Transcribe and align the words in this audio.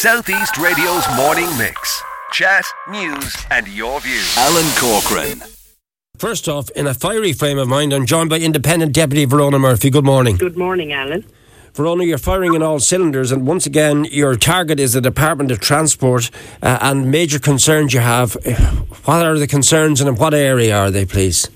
Southeast 0.00 0.56
Radio's 0.56 1.04
morning 1.14 1.46
mix. 1.58 2.02
Chat, 2.32 2.64
news, 2.88 3.36
and 3.50 3.68
your 3.68 4.00
views. 4.00 4.34
Alan 4.38 4.64
Corcoran. 4.78 5.42
First 6.16 6.48
off, 6.48 6.70
in 6.70 6.86
a 6.86 6.94
fiery 6.94 7.34
frame 7.34 7.58
of 7.58 7.68
mind, 7.68 7.92
I'm 7.92 8.06
joined 8.06 8.30
by 8.30 8.38
Independent 8.38 8.94
Deputy 8.94 9.26
Verona 9.26 9.58
Murphy. 9.58 9.90
Good 9.90 10.06
morning. 10.06 10.38
Good 10.38 10.56
morning, 10.56 10.90
Alan. 10.94 11.26
Verona, 11.74 12.04
you're 12.04 12.16
firing 12.16 12.54
in 12.54 12.62
all 12.62 12.80
cylinders, 12.80 13.30
and 13.30 13.46
once 13.46 13.66
again, 13.66 14.06
your 14.06 14.36
target 14.36 14.80
is 14.80 14.94
the 14.94 15.02
Department 15.02 15.50
of 15.50 15.60
Transport 15.60 16.30
uh, 16.62 16.78
and 16.80 17.10
major 17.10 17.38
concerns 17.38 17.92
you 17.92 18.00
have. 18.00 18.38
What 19.04 19.26
are 19.26 19.38
the 19.38 19.46
concerns 19.46 20.00
and 20.00 20.08
in 20.08 20.16
what 20.16 20.32
area 20.32 20.74
are 20.74 20.90
they, 20.90 21.04
please? 21.04 21.50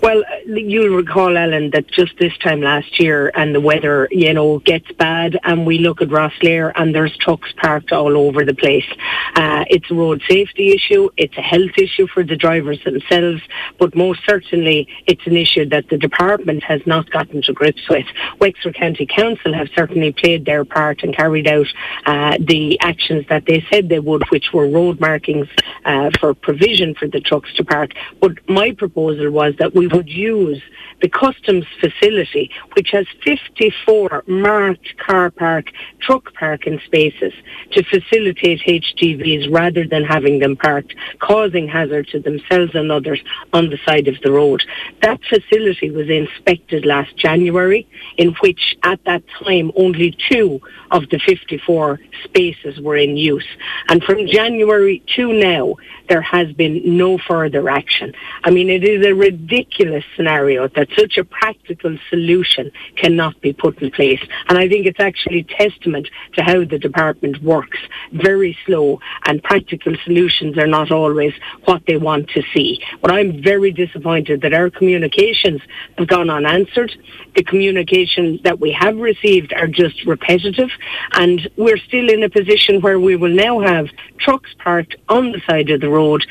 Well, 0.00 0.22
you'll 0.46 0.94
recall, 0.94 1.36
Ellen, 1.36 1.70
that 1.70 1.88
just 1.90 2.16
this 2.18 2.36
time 2.38 2.60
last 2.60 3.00
year 3.00 3.32
and 3.34 3.52
the 3.52 3.60
weather, 3.60 4.08
you 4.12 4.32
know, 4.32 4.60
gets 4.60 4.90
bad 4.92 5.38
and 5.42 5.66
we 5.66 5.78
look 5.78 6.00
at 6.00 6.08
Rosslare 6.08 6.72
and 6.76 6.94
there's 6.94 7.16
trucks 7.16 7.52
parked 7.56 7.90
all 7.90 8.16
over 8.16 8.44
the 8.44 8.54
place. 8.54 8.86
Uh, 9.34 9.64
it's 9.68 9.90
a 9.90 9.94
road 9.94 10.22
safety 10.28 10.70
issue. 10.72 11.10
It's 11.16 11.36
a 11.36 11.42
health 11.42 11.72
issue 11.76 12.06
for 12.06 12.22
the 12.22 12.36
drivers 12.36 12.82
themselves, 12.84 13.42
but 13.78 13.96
most 13.96 14.20
certainly 14.24 14.86
it's 15.06 15.26
an 15.26 15.36
issue 15.36 15.68
that 15.70 15.88
the 15.88 15.98
department 15.98 16.62
has 16.62 16.80
not 16.86 17.10
gotten 17.10 17.42
to 17.42 17.52
grips 17.52 17.88
with. 17.88 18.06
Wexford 18.38 18.76
County 18.76 19.06
Council 19.06 19.52
have 19.52 19.68
certainly 19.74 20.12
played 20.12 20.44
their 20.44 20.64
part 20.64 21.02
and 21.02 21.14
carried 21.14 21.48
out 21.48 21.66
uh, 22.06 22.38
the 22.38 22.78
actions 22.80 23.26
that 23.28 23.46
they 23.46 23.64
said 23.68 23.88
they 23.88 23.98
would, 23.98 24.22
which 24.30 24.52
were 24.52 24.68
road 24.68 25.00
markings 25.00 25.48
uh, 25.84 26.10
for 26.20 26.34
provision 26.34 26.94
for 26.94 27.08
the 27.08 27.20
trucks 27.20 27.52
to 27.54 27.64
park. 27.64 27.90
But 28.20 28.48
my 28.48 28.72
proposal 28.72 29.30
was 29.30 29.54
that 29.58 29.74
we 29.74 29.87
would 29.92 30.08
use 30.08 30.62
the 31.00 31.08
customs 31.08 31.64
facility, 31.80 32.50
which 32.74 32.90
has 32.90 33.06
54 33.24 34.24
marked 34.26 34.96
car 34.98 35.30
park, 35.30 35.70
truck 36.00 36.34
parking 36.34 36.80
spaces 36.84 37.32
to 37.72 37.82
facilitate 37.84 38.60
HGVs 38.60 39.52
rather 39.52 39.86
than 39.86 40.04
having 40.04 40.40
them 40.40 40.56
parked, 40.56 40.94
causing 41.20 41.68
hazard 41.68 42.08
to 42.08 42.20
themselves 42.20 42.74
and 42.74 42.90
others 42.90 43.20
on 43.52 43.70
the 43.70 43.78
side 43.86 44.08
of 44.08 44.16
the 44.22 44.32
road. 44.32 44.62
That 45.02 45.20
facility 45.28 45.90
was 45.90 46.08
inspected 46.08 46.84
last 46.84 47.16
January, 47.16 47.88
in 48.16 48.34
which 48.40 48.76
at 48.82 49.02
that 49.04 49.22
time 49.44 49.70
only 49.76 50.16
two 50.28 50.60
of 50.90 51.08
the 51.10 51.18
54 51.18 52.00
spaces 52.24 52.80
were 52.80 52.96
in 52.96 53.16
use. 53.16 53.46
And 53.88 54.02
from 54.02 54.26
January 54.26 55.02
to 55.16 55.32
now, 55.32 55.76
there 56.08 56.22
has 56.22 56.52
been 56.52 56.96
no 56.96 57.18
further 57.18 57.68
action. 57.68 58.14
I 58.44 58.50
mean, 58.50 58.70
it 58.70 58.82
is 58.82 59.04
a 59.06 59.14
ridiculous 59.14 59.77
scenario 60.16 60.68
that 60.68 60.88
such 60.96 61.16
a 61.18 61.24
practical 61.24 61.96
solution 62.10 62.70
cannot 62.96 63.40
be 63.40 63.52
put 63.52 63.80
in 63.82 63.90
place. 63.90 64.20
And 64.48 64.58
I 64.58 64.68
think 64.68 64.86
it's 64.86 65.00
actually 65.00 65.44
testament 65.44 66.08
to 66.34 66.42
how 66.42 66.64
the 66.64 66.78
department 66.78 67.42
works. 67.42 67.78
Very 68.12 68.56
slow 68.66 69.00
and 69.26 69.42
practical 69.42 69.94
solutions 70.04 70.58
are 70.58 70.66
not 70.66 70.90
always 70.90 71.32
what 71.64 71.82
they 71.86 71.96
want 71.96 72.28
to 72.30 72.42
see. 72.54 72.82
But 73.00 73.12
I'm 73.12 73.42
very 73.42 73.70
disappointed 73.70 74.42
that 74.42 74.54
our 74.54 74.70
communications 74.70 75.60
have 75.96 76.08
gone 76.08 76.30
unanswered. 76.30 76.92
The 77.34 77.44
communications 77.44 78.42
that 78.42 78.60
we 78.60 78.72
have 78.72 78.96
received 78.96 79.52
are 79.52 79.68
just 79.68 80.04
repetitive 80.06 80.70
and 81.12 81.48
we're 81.56 81.78
still 81.78 82.08
in 82.08 82.22
a 82.22 82.30
position 82.30 82.80
where 82.80 83.00
we 83.00 83.16
will 83.16 83.34
now 83.34 83.60
have 83.60 83.88
trucks 84.18 84.50
parked 84.58 84.96
on 85.08 85.32
the 85.32 85.40
side 85.48 85.70
of 85.70 85.80
the 85.80 85.88
road 85.88 86.26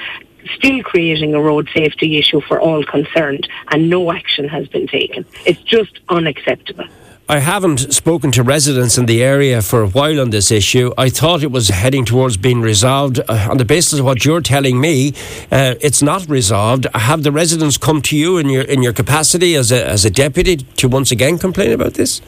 still 0.56 0.82
creating 0.84 1.34
a 1.34 1.42
road 1.42 1.70
safety 1.74 2.18
issue 2.18 2.42
for 2.42 2.60
all 2.60 2.84
concerned, 2.84 3.48
and 3.72 3.90
no 3.90 4.12
action 4.12 4.48
has 4.48 4.68
been 4.68 4.88
taken. 4.88 5.26
It's 5.46 5.62
just 5.62 6.00
unacceptable. 6.10 6.86
I 7.30 7.40
haven't 7.40 7.94
spoken 7.94 8.32
to 8.32 8.44
residents 8.44 8.98
in 8.98 9.06
the 9.06 9.22
area 9.22 9.62
for 9.62 9.82
a 9.82 9.88
while 9.88 10.22
on 10.22 10.30
this 10.30 10.50
issue. 10.50 10.94
I 10.98 11.10
thought 11.10 11.44
it 11.44 11.52
was 11.52 11.68
heading 11.68 12.06
towards 12.06 12.38
being 12.38 12.62
resolved. 12.62 13.20
Uh, 13.20 13.50
on 13.52 13.58
the 13.58 13.66
basis 13.66 14.00
of 14.00 14.06
what 14.06 14.24
you're 14.24 14.40
telling 14.40 14.80
me, 14.80 15.10
uh, 15.52 15.76
it's 15.82 16.02
not 16.02 16.30
resolved. 16.30 16.88
Have 16.96 17.24
the 17.24 17.34
residents 17.34 17.78
come 17.78 18.02
to 18.04 18.16
you 18.16 18.38
in 18.38 18.50
your 18.50 18.64
in 18.64 18.82
your 18.82 18.94
capacity 18.94 19.56
as 19.56 19.74
a 19.74 19.86
as 19.86 20.06
a 20.06 20.10
deputy 20.10 20.56
to 20.56 20.88
once 20.88 21.12
again 21.12 21.38
complain 21.38 21.74
about 21.74 21.96
this? 21.96 22.22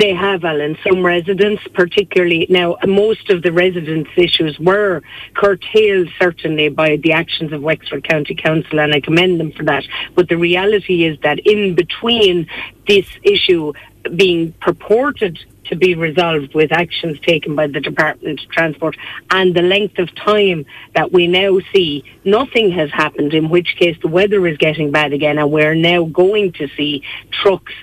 They 0.00 0.14
have, 0.14 0.46
Alan. 0.46 0.78
Some 0.82 1.04
residents, 1.04 1.62
particularly 1.74 2.46
now, 2.48 2.78
most 2.86 3.28
of 3.28 3.42
the 3.42 3.52
residents' 3.52 4.08
issues 4.16 4.58
were 4.58 5.02
curtailed 5.34 6.08
certainly 6.18 6.70
by 6.70 6.96
the 6.96 7.12
actions 7.12 7.52
of 7.52 7.60
Wexford 7.60 8.08
County 8.08 8.34
Council, 8.34 8.80
and 8.80 8.94
I 8.94 9.00
commend 9.00 9.38
them 9.38 9.52
for 9.52 9.62
that. 9.64 9.84
But 10.14 10.30
the 10.30 10.38
reality 10.38 11.04
is 11.04 11.18
that 11.20 11.40
in 11.40 11.74
between 11.74 12.48
this 12.88 13.04
issue 13.22 13.74
being 14.16 14.54
purported 14.62 15.38
to 15.64 15.76
be 15.76 15.94
resolved 15.94 16.54
with 16.54 16.72
actions 16.72 17.20
taken 17.20 17.54
by 17.54 17.66
the 17.66 17.80
Department 17.80 18.42
of 18.42 18.50
Transport 18.50 18.96
and 19.30 19.54
the 19.54 19.60
length 19.60 19.98
of 19.98 20.14
time 20.14 20.64
that 20.94 21.12
we 21.12 21.26
now 21.26 21.58
see 21.74 22.04
nothing 22.24 22.70
has 22.70 22.90
happened, 22.90 23.34
in 23.34 23.50
which 23.50 23.76
case 23.76 23.98
the 24.00 24.08
weather 24.08 24.46
is 24.46 24.56
getting 24.56 24.90
bad 24.90 25.12
again 25.12 25.36
and 25.36 25.52
we're 25.52 25.74
now 25.74 26.04
going 26.04 26.52
to 26.52 26.68
see 26.74 27.02
trucks 27.30 27.74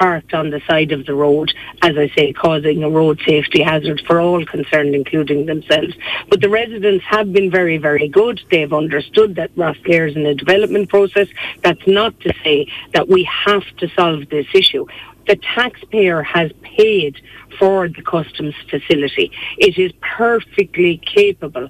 parked 0.00 0.32
on 0.32 0.48
the 0.48 0.60
side 0.66 0.92
of 0.92 1.04
the 1.04 1.14
road, 1.14 1.52
as 1.82 1.96
I 1.98 2.08
say, 2.16 2.32
causing 2.32 2.82
a 2.82 2.88
road 2.88 3.20
safety 3.26 3.62
hazard 3.62 4.02
for 4.06 4.18
all 4.18 4.44
concerned, 4.46 4.94
including 4.94 5.44
themselves. 5.44 5.94
But 6.30 6.40
the 6.40 6.48
residents 6.48 7.04
have 7.04 7.32
been 7.32 7.50
very, 7.50 7.76
very 7.76 8.08
good. 8.08 8.40
They've 8.50 8.72
understood 8.72 9.34
that 9.36 9.54
Rosslare 9.56 10.08
is 10.08 10.16
in 10.16 10.24
a 10.24 10.34
development 10.34 10.88
process. 10.88 11.28
That's 11.62 11.86
not 11.86 12.18
to 12.20 12.32
say 12.42 12.66
that 12.94 13.08
we 13.08 13.24
have 13.24 13.64
to 13.76 13.88
solve 13.90 14.28
this 14.30 14.46
issue 14.54 14.86
the 15.26 15.36
taxpayer 15.36 16.22
has 16.22 16.50
paid 16.62 17.20
for 17.58 17.88
the 17.88 18.02
customs 18.02 18.54
facility. 18.68 19.30
It 19.58 19.78
is 19.78 19.92
perfectly 20.00 20.96
capable 20.96 21.68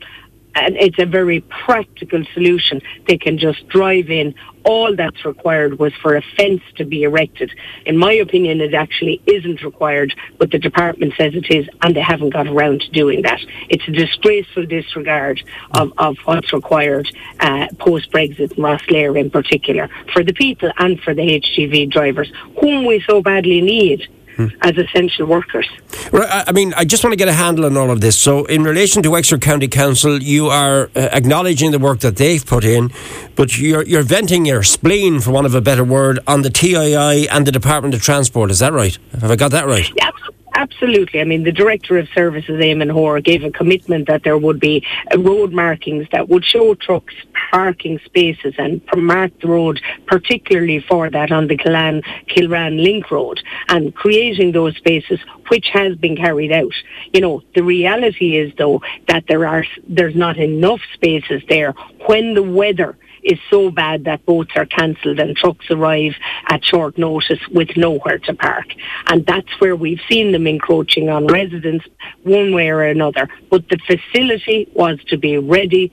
and 0.54 0.76
it's 0.76 0.98
a 0.98 1.06
very 1.06 1.40
practical 1.40 2.24
solution. 2.34 2.80
They 3.06 3.18
can 3.18 3.38
just 3.38 3.66
drive 3.68 4.10
in. 4.10 4.34
All 4.64 4.94
that's 4.94 5.24
required 5.24 5.78
was 5.78 5.94
for 6.02 6.16
a 6.16 6.22
fence 6.36 6.60
to 6.76 6.84
be 6.84 7.04
erected. 7.04 7.50
In 7.86 7.96
my 7.96 8.12
opinion, 8.12 8.60
it 8.60 8.74
actually 8.74 9.22
isn't 9.26 9.62
required, 9.62 10.14
but 10.38 10.50
the 10.50 10.58
department 10.58 11.14
says 11.16 11.34
it 11.34 11.50
is, 11.50 11.66
and 11.82 11.96
they 11.96 12.02
haven't 12.02 12.30
got 12.30 12.46
around 12.46 12.82
to 12.82 12.90
doing 12.90 13.22
that. 13.22 13.40
It's 13.70 13.86
a 13.88 13.92
disgraceful 13.92 14.66
disregard 14.66 15.42
of, 15.72 15.92
of 15.96 16.18
what's 16.24 16.52
required 16.52 17.10
uh, 17.40 17.68
post 17.78 18.10
Brexit 18.10 18.50
and 18.52 18.58
Rosslare 18.58 19.18
in 19.18 19.30
particular 19.30 19.88
for 20.12 20.22
the 20.22 20.34
people 20.34 20.70
and 20.78 21.00
for 21.00 21.14
the 21.14 21.22
HGV 21.22 21.90
drivers, 21.90 22.30
whom 22.60 22.84
we 22.84 23.02
so 23.08 23.22
badly 23.22 23.62
need 23.62 24.08
as 24.38 24.76
essential 24.76 25.26
workers. 25.26 25.68
Right, 26.12 26.44
I 26.46 26.52
mean, 26.52 26.72
I 26.76 26.84
just 26.84 27.04
want 27.04 27.12
to 27.12 27.16
get 27.16 27.28
a 27.28 27.32
handle 27.32 27.64
on 27.66 27.76
all 27.76 27.90
of 27.90 28.00
this. 28.00 28.18
So, 28.18 28.44
in 28.46 28.62
relation 28.62 29.02
to 29.02 29.10
Wexford 29.10 29.40
County 29.40 29.68
Council, 29.68 30.22
you 30.22 30.48
are 30.48 30.90
uh, 30.94 31.08
acknowledging 31.12 31.70
the 31.70 31.78
work 31.78 32.00
that 32.00 32.16
they've 32.16 32.44
put 32.44 32.64
in, 32.64 32.90
but 33.36 33.58
you're, 33.58 33.84
you're 33.84 34.02
venting 34.02 34.46
your 34.46 34.62
spleen, 34.62 35.20
for 35.20 35.30
want 35.30 35.46
of 35.46 35.54
a 35.54 35.60
better 35.60 35.84
word, 35.84 36.18
on 36.26 36.42
the 36.42 36.50
TII 36.50 37.28
and 37.28 37.46
the 37.46 37.52
Department 37.52 37.94
of 37.94 38.02
Transport. 38.02 38.50
Is 38.50 38.58
that 38.60 38.72
right? 38.72 38.96
Have 39.20 39.30
I 39.30 39.36
got 39.36 39.50
that 39.50 39.66
right? 39.66 39.90
Yeah, 39.96 40.10
Absolutely. 40.54 41.20
I 41.20 41.24
mean, 41.24 41.44
the 41.44 41.52
Director 41.52 41.96
of 41.98 42.08
Services, 42.14 42.60
Eamon 42.60 42.90
Hoare, 42.90 43.20
gave 43.20 43.44
a 43.44 43.50
commitment 43.50 44.08
that 44.08 44.24
there 44.24 44.36
would 44.36 44.58
be 44.58 44.84
uh, 45.14 45.18
road 45.18 45.52
markings 45.52 46.06
that 46.12 46.28
would 46.28 46.44
show 46.44 46.74
trucks 46.74 47.14
parking 47.50 47.98
spaces 48.04 48.54
and 48.58 48.80
mark 48.96 49.32
the 49.40 49.48
road, 49.48 49.80
particularly 50.06 50.80
for 50.80 51.10
that 51.10 51.32
on 51.32 51.46
the 51.46 51.56
Killan, 51.56 52.02
Kilrane 52.28 52.82
Link 52.82 53.10
Road, 53.10 53.40
and 53.68 53.94
creating 53.94 54.52
those 54.52 54.76
spaces, 54.76 55.20
which 55.48 55.68
has 55.72 55.96
been 55.96 56.16
carried 56.16 56.52
out. 56.52 56.72
You 57.12 57.20
know, 57.20 57.42
the 57.54 57.62
reality 57.62 58.36
is, 58.36 58.52
though, 58.58 58.82
that 59.08 59.24
there 59.28 59.46
are 59.46 59.64
there's 59.88 60.16
not 60.16 60.36
enough 60.36 60.80
spaces 60.94 61.42
there 61.48 61.72
when 62.06 62.34
the 62.34 62.42
weather 62.42 62.96
is 63.22 63.38
so 63.50 63.70
bad 63.70 64.04
that 64.04 64.24
boats 64.26 64.52
are 64.56 64.66
cancelled 64.66 65.18
and 65.18 65.36
trucks 65.36 65.70
arrive 65.70 66.14
at 66.48 66.64
short 66.64 66.98
notice 66.98 67.40
with 67.50 67.76
nowhere 67.76 68.18
to 68.18 68.34
park. 68.34 68.66
And 69.06 69.24
that's 69.26 69.60
where 69.60 69.76
we've 69.76 70.00
seen 70.08 70.32
them 70.32 70.46
encroaching 70.46 71.08
on 71.08 71.26
residents 71.26 71.86
one 72.22 72.54
way 72.54 72.68
or 72.68 72.82
another. 72.82 73.28
But 73.50 73.68
the 73.68 73.78
facility 73.86 74.68
was 74.74 74.98
to 75.08 75.16
be 75.16 75.38
ready 75.38 75.92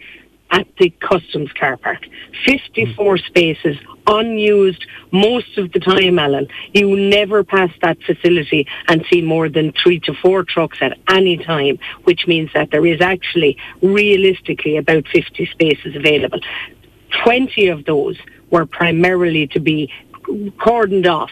at 0.52 0.68
the 0.78 0.90
customs 1.02 1.52
car 1.54 1.78
park. 1.78 2.06
54 2.46 3.18
hmm. 3.18 3.24
spaces 3.25 3.78
unused 4.07 4.86
most 5.12 5.57
of 5.57 5.72
the 5.74 5.80
time, 5.80 6.18
Alan. 6.18 6.48
You 6.74 6.96
never 6.96 7.44
pass 7.44 7.69
that 7.81 8.02
facility 8.04 8.68
and 8.88 9.06
see 9.10 9.22
more 9.22 9.50
than 9.50 9.74
three 9.74 10.00
to 10.02 10.13
four 10.13 10.44
trucks 10.44 10.78
at 10.81 10.98
any 11.10 11.38
time, 11.38 11.78
which 12.06 12.25
means 12.28 12.50
that 12.54 12.72
there 12.72 12.86
is 12.86 13.02
actually 13.02 13.57
realistically 13.81 14.78
about 14.78 15.07
50 15.07 15.46
spaces 15.48 15.96
available. 15.96 16.40
20 17.24 17.68
of 17.68 17.86
those 17.86 18.18
were 18.50 18.65
primarily 18.65 19.48
to 19.48 19.59
be 19.59 19.92
cordoned 20.57 21.07
off 21.07 21.31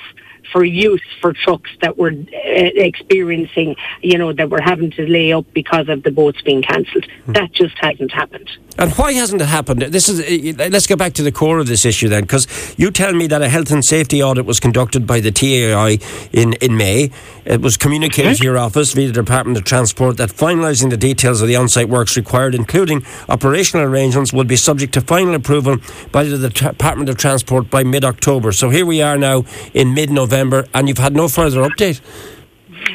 for 0.52 0.64
use 0.64 1.04
for 1.22 1.34
trucks 1.34 1.72
that 1.82 1.98
were 1.98 2.12
uh, 2.12 2.16
experiencing, 2.34 3.76
you 4.02 4.18
know, 4.18 4.34
that 4.34 4.50
were 4.50 4.62
having 4.62 4.92
to 4.92 5.08
lay 5.08 5.34
up 5.34 5.46
because 5.54 5.90
of 5.90 6.04
the 6.04 6.12
boats 6.12 6.42
being 6.42 6.62
cancelled. 6.62 7.06
Mm. 7.28 7.34
That 7.34 7.52
just 7.52 7.78
hasn't 7.80 8.12
happened. 8.12 8.50
And 8.78 8.92
why 8.94 9.14
hasn't 9.14 9.42
it 9.42 9.48
happened? 9.48 9.82
This 9.84 10.10
is. 10.10 10.20
Uh, 10.20 10.68
let's 10.70 10.88
get 10.88 10.98
back 10.98 11.14
to 11.14 11.24
the 11.24 11.32
core 11.32 11.60
of 11.60 11.68
this 11.68 11.86
issue 11.86 12.10
then, 12.10 12.24
because 12.24 12.76
you 12.78 12.92
tell 12.92 13.14
me 13.14 13.28
that 13.28 13.42
a 13.42 13.48
health 13.48 13.72
and 13.72 13.84
safety 13.86 14.22
audit 14.22 14.46
was 14.46 14.60
conducted 14.60 15.08
by 15.08 15.22
the 15.22 15.32
TII 15.32 16.00
in, 16.34 16.54
in 16.54 16.76
May. 16.76 17.10
It 17.46 17.62
was 17.62 17.78
communicated 17.78 18.38
to 18.38 18.44
your 18.44 18.58
office 18.58 18.92
via 18.94 19.08
the 19.08 19.14
Department 19.14 19.58
of 19.58 19.64
Transport 19.64 20.18
that 20.18 20.30
finalising 20.30 20.90
the 20.90 20.98
details 20.98 21.42
of 21.42 21.48
the 21.48 21.56
on-site 21.56 21.88
works 21.88 22.18
required, 22.18 22.56
including 22.56 23.06
operational 23.30 23.86
arrangements, 23.86 24.34
would 24.34 24.48
be 24.48 24.56
subject 24.56 24.94
to 24.96 25.02
final 25.02 25.36
approval 25.36 25.78
by 26.12 26.24
the 26.24 26.50
Department 26.50 27.08
of 27.08 27.18
Transport 27.18 27.70
by 27.70 27.84
mid-October. 27.84 28.52
So 28.52 28.72
here 28.72 28.86
we 28.86 29.02
are 29.02 29.18
now 29.18 29.46
in 29.74 29.94
mid-November, 29.94 30.35
and 30.74 30.88
you've 30.88 30.98
had 30.98 31.14
no 31.16 31.28
further 31.28 31.62
update. 31.62 32.02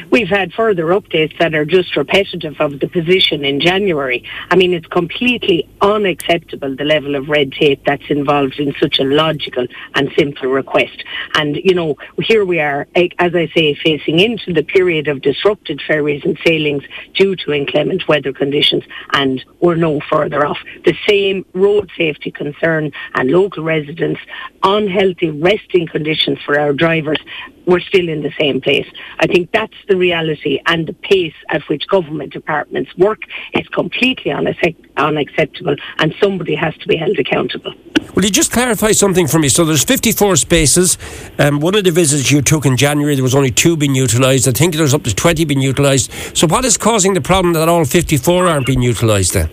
We've 0.09 0.27
had 0.27 0.53
further 0.53 0.85
updates 0.85 1.37
that 1.39 1.53
are 1.53 1.65
just 1.65 1.95
repetitive 1.95 2.59
of 2.59 2.79
the 2.79 2.87
position 2.87 3.45
in 3.45 3.59
January. 3.59 4.23
I 4.49 4.55
mean, 4.55 4.73
it's 4.73 4.87
completely 4.87 5.67
unacceptable 5.81 6.75
the 6.75 6.83
level 6.83 7.15
of 7.15 7.29
red 7.29 7.51
tape 7.51 7.83
that's 7.85 8.09
involved 8.09 8.59
in 8.59 8.73
such 8.79 8.99
a 8.99 9.03
logical 9.03 9.67
and 9.95 10.11
simple 10.17 10.49
request. 10.49 11.03
And, 11.35 11.55
you 11.57 11.73
know, 11.73 11.97
here 12.21 12.45
we 12.45 12.59
are, 12.59 12.87
as 12.95 13.35
I 13.35 13.49
say, 13.55 13.75
facing 13.75 14.19
into 14.19 14.53
the 14.53 14.63
period 14.63 15.07
of 15.07 15.21
disrupted 15.21 15.81
ferries 15.85 16.23
and 16.25 16.37
sailings 16.45 16.83
due 17.13 17.35
to 17.37 17.53
inclement 17.53 18.07
weather 18.07 18.33
conditions, 18.33 18.83
and 19.13 19.43
we're 19.59 19.75
no 19.75 20.01
further 20.09 20.45
off. 20.45 20.59
The 20.85 20.95
same 21.07 21.45
road 21.53 21.89
safety 21.97 22.31
concern 22.31 22.91
and 23.15 23.31
local 23.31 23.63
residents, 23.63 24.19
unhealthy 24.63 25.29
resting 25.29 25.87
conditions 25.87 26.39
for 26.45 26.59
our 26.59 26.73
drivers 26.73 27.19
we're 27.65 27.79
still 27.79 28.09
in 28.09 28.21
the 28.21 28.33
same 28.39 28.61
place. 28.61 28.87
I 29.19 29.27
think 29.27 29.51
that's 29.51 29.75
the 29.87 29.97
reality 29.97 30.59
and 30.65 30.87
the 30.87 30.93
pace 30.93 31.33
at 31.49 31.61
which 31.69 31.87
government 31.87 32.33
departments 32.33 32.95
work 32.97 33.21
is 33.53 33.67
completely 33.69 34.31
unacceptable 34.31 35.75
and 35.97 36.13
somebody 36.19 36.55
has 36.55 36.75
to 36.77 36.87
be 36.87 36.95
held 36.95 37.17
accountable. 37.19 37.73
Will 38.15 38.25
you 38.25 38.31
just 38.31 38.51
clarify 38.51 38.91
something 38.91 39.27
for 39.27 39.39
me? 39.39 39.47
So 39.47 39.63
there's 39.63 39.83
54 39.83 40.35
spaces. 40.35 40.97
Um, 41.39 41.59
one 41.59 41.75
of 41.75 41.83
the 41.83 41.91
visits 41.91 42.31
you 42.31 42.41
took 42.41 42.65
in 42.65 42.75
January, 42.75 43.15
there 43.15 43.23
was 43.23 43.35
only 43.35 43.51
two 43.51 43.77
being 43.77 43.95
utilised. 43.95 44.47
I 44.47 44.51
think 44.51 44.75
there's 44.75 44.93
up 44.93 45.03
to 45.03 45.15
20 45.15 45.45
being 45.45 45.61
utilised. 45.61 46.11
So 46.35 46.47
what 46.47 46.65
is 46.65 46.77
causing 46.77 47.13
the 47.13 47.21
problem 47.21 47.53
that 47.53 47.69
all 47.69 47.85
54 47.85 48.47
aren't 48.47 48.67
being 48.67 48.81
utilised 48.81 49.33
then? 49.33 49.49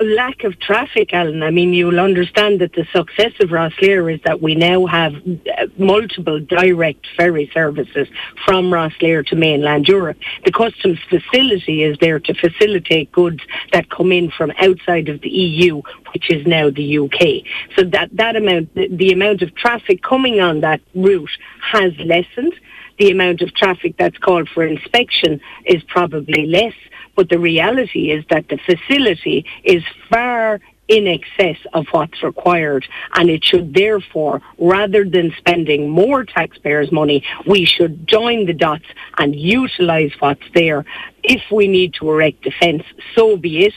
Lack 0.00 0.44
of 0.44 0.58
traffic, 0.60 1.12
Alan. 1.12 1.42
I 1.42 1.50
mean, 1.50 1.72
you'll 1.72 2.00
understand 2.00 2.60
that 2.60 2.72
the 2.72 2.86
success 2.92 3.32
of 3.40 3.50
Rosslare 3.50 4.12
is 4.12 4.20
that 4.24 4.40
we 4.40 4.54
now 4.54 4.86
have 4.86 5.14
uh, 5.14 5.66
multiple 5.78 6.40
direct 6.40 7.06
ferry 7.16 7.50
services 7.52 8.08
from 8.44 8.70
Rosslare 8.70 9.26
to 9.26 9.36
mainland 9.36 9.88
Europe. 9.88 10.18
The 10.44 10.52
customs 10.52 10.98
facility 11.08 11.82
is 11.82 11.96
there 12.00 12.20
to 12.20 12.34
facilitate 12.34 13.12
goods 13.12 13.40
that 13.72 13.90
come 13.90 14.12
in 14.12 14.30
from 14.30 14.52
outside 14.58 15.08
of 15.08 15.20
the 15.20 15.30
EU, 15.30 15.82
which 16.12 16.30
is 16.30 16.46
now 16.46 16.70
the 16.70 16.98
UK. 16.98 17.44
So 17.76 17.84
that, 17.84 18.10
that 18.14 18.36
amount, 18.36 18.74
the, 18.74 18.88
the 18.88 19.12
amount 19.12 19.42
of 19.42 19.54
traffic 19.54 20.02
coming 20.02 20.40
on 20.40 20.60
that 20.60 20.80
route 20.94 21.30
has 21.62 21.92
lessened. 21.98 22.54
The 23.00 23.10
amount 23.10 23.40
of 23.40 23.54
traffic 23.54 23.94
that's 23.96 24.18
called 24.18 24.50
for 24.50 24.62
inspection 24.62 25.40
is 25.64 25.82
probably 25.84 26.44
less. 26.44 26.74
But 27.16 27.30
the 27.30 27.38
reality 27.38 28.10
is 28.10 28.26
that 28.28 28.48
the 28.50 28.58
facility 28.58 29.46
is 29.64 29.82
far 30.10 30.60
in 30.86 31.06
excess 31.06 31.56
of 31.72 31.86
what's 31.92 32.22
required. 32.22 32.86
And 33.14 33.30
it 33.30 33.42
should 33.42 33.72
therefore, 33.72 34.42
rather 34.58 35.06
than 35.06 35.32
spending 35.38 35.88
more 35.88 36.26
taxpayers' 36.26 36.92
money, 36.92 37.24
we 37.46 37.64
should 37.64 38.06
join 38.06 38.44
the 38.44 38.52
dots 38.52 38.84
and 39.16 39.34
utilise 39.34 40.12
what's 40.18 40.44
there. 40.52 40.84
If 41.22 41.40
we 41.50 41.68
need 41.68 41.94
to 41.94 42.10
erect 42.10 42.44
a 42.44 42.50
fence, 42.50 42.82
so 43.14 43.38
be 43.38 43.64
it. 43.64 43.74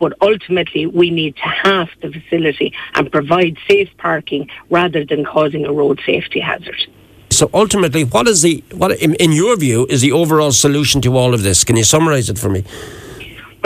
But 0.00 0.14
ultimately, 0.20 0.86
we 0.86 1.10
need 1.10 1.36
to 1.36 1.48
half 1.48 1.90
the 2.02 2.10
facility 2.10 2.74
and 2.94 3.12
provide 3.12 3.58
safe 3.70 3.90
parking 3.96 4.50
rather 4.70 5.04
than 5.04 5.24
causing 5.24 5.64
a 5.66 5.72
road 5.72 6.00
safety 6.04 6.40
hazard. 6.40 6.84
So 7.36 7.50
ultimately, 7.52 8.04
what 8.04 8.26
is 8.28 8.40
the 8.40 8.64
what 8.72 8.92
in, 8.98 9.30
your 9.30 9.56
view 9.56 9.86
is 9.90 10.00
the 10.00 10.10
overall 10.10 10.52
solution 10.52 11.02
to 11.02 11.14
all 11.18 11.34
of 11.34 11.42
this? 11.42 11.64
Can 11.64 11.76
you 11.76 11.84
summarise 11.84 12.30
it 12.30 12.38
for 12.38 12.48
me? 12.48 12.64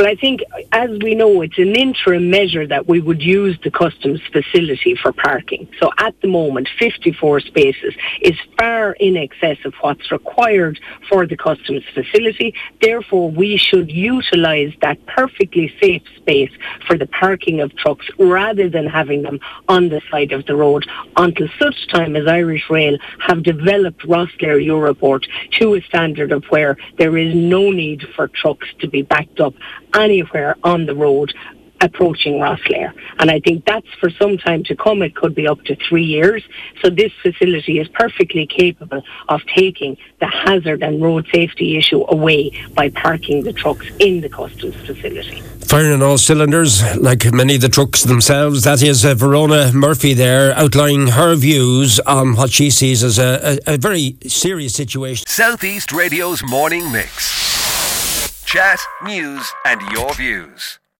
Well, 0.01 0.09
I 0.09 0.15
think, 0.15 0.41
as 0.73 0.89
we 1.03 1.15
know, 1.15 1.43
it's 1.43 1.59
an 1.59 1.77
interim 1.77 2.31
measure 2.31 2.67
that 2.67 2.89
we 2.89 3.03
would 3.03 3.21
use 3.21 3.59
the 3.63 3.71
customs 3.71 4.19
facility 4.33 4.95
for 4.95 5.13
parking. 5.13 5.69
So 5.79 5.91
at 5.99 6.19
the 6.23 6.29
moment, 6.29 6.71
54 6.79 7.41
spaces 7.41 7.93
is 8.23 8.33
far 8.59 8.93
in 8.93 9.19
excess 9.19 9.59
of 9.67 9.75
what's 9.83 10.11
required 10.11 10.81
for 11.11 11.27
the 11.27 11.37
customs 11.37 11.83
facility. 11.93 12.55
Therefore, 12.81 13.31
we 13.31 13.59
should 13.59 13.93
utilise 13.93 14.73
that 14.81 15.05
perfectly 15.05 15.71
safe 15.79 16.01
space 16.17 16.53
for 16.87 16.97
the 16.97 17.07
parking 17.07 17.61
of 17.61 17.77
trucks 17.77 18.09
rather 18.19 18.71
than 18.71 18.87
having 18.87 19.21
them 19.21 19.39
on 19.69 19.91
the 19.91 20.01
side 20.11 20.33
of 20.33 20.47
the 20.47 20.57
road 20.57 20.89
until 21.19 21.49
such 21.59 21.89
time 21.89 22.17
as 22.17 22.27
Irish 22.27 22.71
Rail 22.71 22.97
have 23.19 23.43
developed 23.43 24.01
Rosslare 24.07 24.65
Europort 24.67 25.27
to 25.59 25.75
a 25.75 25.83
standard 25.83 26.33
of 26.33 26.43
where 26.47 26.79
there 26.97 27.19
is 27.19 27.35
no 27.35 27.71
need 27.71 28.07
for 28.17 28.29
trucks 28.29 28.69
to 28.79 28.89
be 28.89 29.03
backed 29.03 29.41
up 29.41 29.53
anywhere 29.95 30.57
on 30.63 30.87
the 30.87 30.95
road 30.95 31.33
approaching 31.81 32.35
Rosslare. 32.35 32.93
And 33.19 33.31
I 33.31 33.41
think 33.41 33.65
that's 33.65 33.87
for 33.99 34.11
some 34.11 34.39
time 34.39 34.65
to 34.65 34.77
come. 34.77 35.03
It 35.03 35.15
could 35.17 35.35
be 35.35 35.47
up 35.47 35.63
to 35.65 35.77
three 35.77 36.05
years. 36.05 36.43
So 36.83 36.91
this 36.91 37.13
facility 37.23 37.79
is 37.79 37.89
perfectly 37.89 38.47
capable 38.47 39.03
of 39.29 39.41
taking 39.47 39.97
the 40.21 40.27
hazard 40.27 40.83
and 40.83 41.01
road 41.01 41.27
safety 41.33 41.77
issue 41.79 42.05
away 42.09 42.53
by 42.75 42.91
parking 42.91 43.43
the 43.43 43.53
trucks 43.53 43.87
in 43.99 44.21
the 44.21 44.29
customs 44.29 44.75
facility. 44.87 45.41
Firing 45.61 45.93
on 45.93 46.03
all 46.03 46.19
cylinders, 46.19 46.83
like 46.97 47.33
many 47.33 47.55
of 47.55 47.61
the 47.61 47.69
trucks 47.69 48.03
themselves. 48.03 48.65
That 48.65 48.83
is 48.83 49.05
uh, 49.05 49.15
Verona 49.15 49.71
Murphy 49.73 50.15
there, 50.15 50.53
outlining 50.55 51.09
her 51.09 51.37
views 51.37 52.01
on 52.01 52.35
what 52.35 52.51
she 52.51 52.71
sees 52.71 53.05
as 53.05 53.19
a, 53.19 53.59
a, 53.67 53.75
a 53.75 53.77
very 53.79 54.17
serious 54.27 54.75
situation. 54.75 55.25
Southeast 55.29 55.93
Radio's 55.93 56.43
morning 56.43 56.91
mix 56.91 57.50
chat, 58.51 58.81
news, 59.05 59.53
and 59.65 59.81
your 59.93 60.13
views. 60.15 60.81